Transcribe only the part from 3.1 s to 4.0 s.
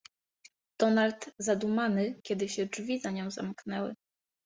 nią zamknęły."